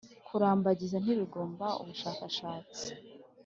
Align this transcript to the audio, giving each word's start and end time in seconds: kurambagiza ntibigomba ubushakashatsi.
kurambagiza 0.27 0.95
ntibigomba 0.99 1.65
ubushakashatsi. 1.81 2.87